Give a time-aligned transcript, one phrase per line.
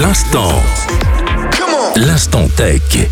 [0.00, 0.52] L'instant.
[1.96, 3.10] L'instant tech.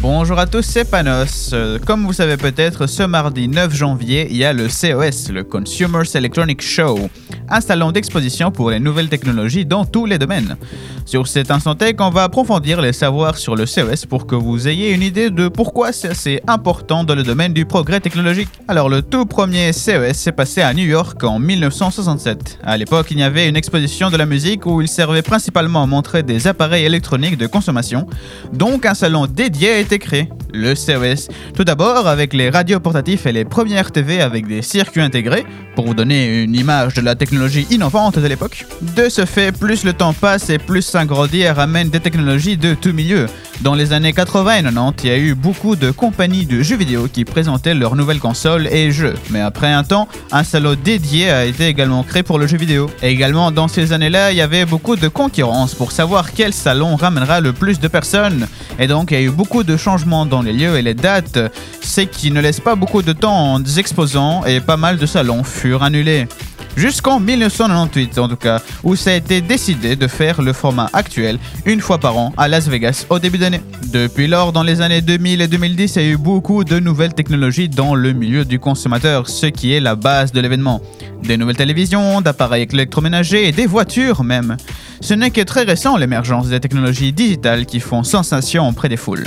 [0.00, 1.54] Bonjour à tous, c'est Panos.
[1.84, 6.02] Comme vous savez peut-être, ce mardi 9 janvier, il y a le CES, le Consumer
[6.14, 7.10] Electronic Show,
[7.48, 10.56] un salon d'exposition pour les nouvelles technologies dans tous les domaines.
[11.04, 14.68] Sur cet instant tech, on va approfondir les savoirs sur le CES pour que vous
[14.68, 18.50] ayez une idée de pourquoi c'est important dans le domaine du progrès technologique.
[18.68, 22.58] Alors le tout premier CES s'est passé à New York en 1967.
[22.62, 25.86] À l'époque, il y avait une exposition de la musique où il servait principalement à
[25.86, 28.06] montrer des appareils électroniques de consommation.
[28.52, 31.28] Donc un salon dédié été créé, le CES.
[31.54, 35.86] Tout d'abord avec les radios portatifs et les premières TV avec des circuits intégrés, pour
[35.86, 38.66] vous donner une image de la technologie innovante de l'époque.
[38.96, 40.94] De ce fait, plus le temps passe et plus
[41.34, 43.26] et ramène des technologies de tout milieu.
[43.60, 46.76] Dans les années 80 et 90, il y a eu beaucoup de compagnies de jeux
[46.76, 49.14] vidéo qui présentaient leurs nouvelles consoles et jeux.
[49.30, 52.88] Mais après un temps, un salon dédié a été également créé pour le jeu vidéo.
[53.02, 56.94] Et également, dans ces années-là, il y avait beaucoup de concurrence pour savoir quel salon
[56.94, 58.46] ramènera le plus de personnes.
[58.78, 61.40] Et donc, il y a eu beaucoup de changements dans les lieux et les dates,
[61.80, 65.42] c'est qui ne laisse pas beaucoup de temps aux exposants et pas mal de salons
[65.42, 66.28] furent annulés.
[66.76, 71.38] Jusqu'en 1998 en tout cas, où ça a été décidé de faire le format actuel
[71.66, 73.60] une fois par an à Las Vegas au début d'année.
[73.92, 77.14] Depuis lors, dans les années 2000 et 2010, il y a eu beaucoup de nouvelles
[77.14, 80.80] technologies dans le milieu du consommateur, ce qui est la base de l'événement.
[81.22, 84.56] Des nouvelles télévisions, d'appareils électroménagers et des voitures même.
[85.00, 89.24] Ce n'est que très récent l'émergence des technologies digitales qui font sensation auprès des foules.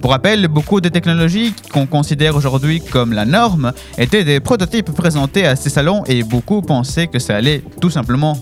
[0.00, 5.44] Pour rappel, beaucoup de technologies qu'on considère aujourd'hui comme la norme étaient des prototypes présentés
[5.44, 8.38] à ces salons et beaucoup pensaient que ça allait tout simplement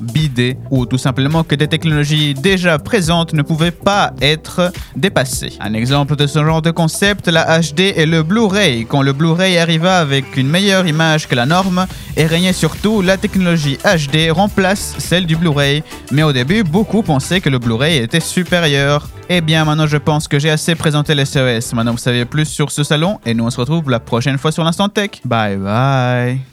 [0.70, 5.52] ou tout simplement que des technologies déjà présentes ne pouvaient pas être dépassées.
[5.60, 8.86] Un exemple de ce genre de concept, la HD et le Blu-ray.
[8.86, 13.16] Quand le Blu-ray arriva avec une meilleure image que la norme et régnait surtout, la
[13.16, 15.82] technologie HD remplace celle du Blu-ray.
[16.12, 19.08] Mais au début, beaucoup pensaient que le Blu-ray était supérieur.
[19.28, 21.72] Eh bien, maintenant, je pense que j'ai assez présenté les CES.
[21.72, 24.52] Maintenant, vous savez plus sur ce salon et nous, on se retrouve la prochaine fois
[24.52, 25.10] sur l'Instant Tech.
[25.24, 26.40] Bye bye.